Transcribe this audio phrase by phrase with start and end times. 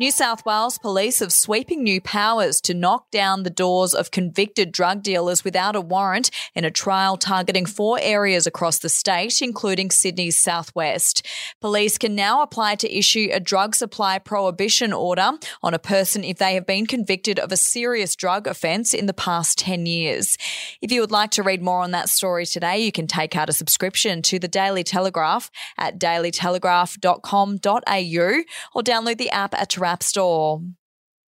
[0.00, 4.72] New South Wales police have sweeping new powers to knock down the doors of convicted
[4.72, 9.90] drug dealers without a warrant in a trial targeting four areas across the state, including
[9.90, 11.26] Sydney's southwest.
[11.60, 15.32] Police can now apply to issue a drug supply prohibition order
[15.62, 19.12] on a person if they have been convicted of a serious drug offence in the
[19.12, 20.38] past 10 years.
[20.80, 23.50] If you would like to read more on that story today, you can take out
[23.50, 28.42] a subscription to the Daily Telegraph at dailytelegraph.com.au
[28.74, 30.62] or download the app at App Store.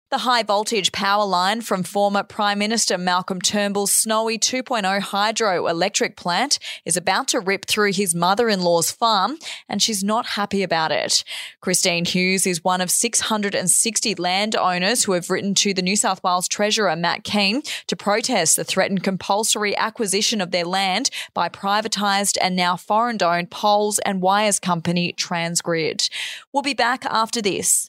[0.08, 6.60] The high voltage power line from former Prime Minister Malcolm Turnbull's Snowy 2.0 hydroelectric plant
[6.84, 9.36] is about to rip through his mother in law's farm,
[9.68, 11.24] and she's not happy about it.
[11.60, 16.46] Christine Hughes is one of 660 landowners who have written to the New South Wales
[16.46, 22.54] Treasurer Matt Kean to protest the threatened compulsory acquisition of their land by privatised and
[22.54, 26.08] now foreign owned poles and wires company Transgrid.
[26.52, 27.88] We'll be back after this.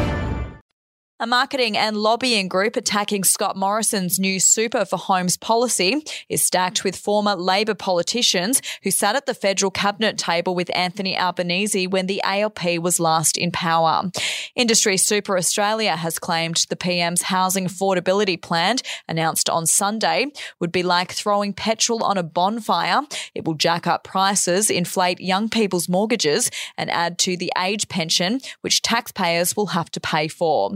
[1.23, 6.83] A marketing and lobbying group attacking Scott Morrison's new Super for Homes policy is stacked
[6.83, 12.07] with former Labor politicians who sat at the federal cabinet table with Anthony Albanese when
[12.07, 14.09] the ALP was last in power.
[14.55, 20.25] Industry Super Australia has claimed the PM's housing affordability plan, announced on Sunday,
[20.59, 23.01] would be like throwing petrol on a bonfire.
[23.35, 28.39] It will jack up prices, inflate young people's mortgages, and add to the age pension,
[28.61, 30.71] which taxpayers will have to pay for.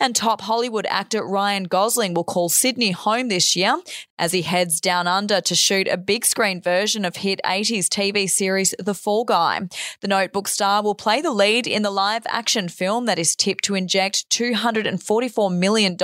[0.00, 3.76] And top Hollywood actor Ryan Gosling will call Sydney home this year
[4.18, 8.30] as he heads down under to shoot a big screen version of hit 80s TV
[8.30, 9.68] series The Fall Guy.
[10.00, 13.64] The Notebook star will play the lead in the live action film that is tipped
[13.64, 15.96] to inject $244 million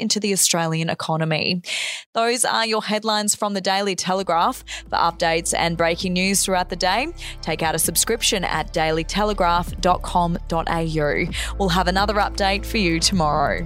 [0.00, 1.62] into the Australian economy.
[2.14, 4.64] Those are your headlines from the Daily Telegraph.
[4.88, 7.08] For updates and breaking news throughout the day,
[7.40, 11.56] take out a subscription at dailytelegraph.com.au.
[11.58, 13.60] We'll have another update for you tomorrow.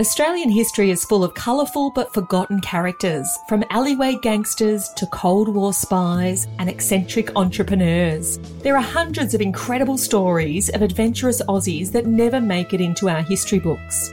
[0.00, 5.72] Australian history is full of colourful but forgotten characters, from alleyway gangsters to Cold War
[5.72, 8.38] spies and eccentric entrepreneurs.
[8.62, 13.22] There are hundreds of incredible stories of adventurous Aussies that never make it into our
[13.22, 14.12] history books.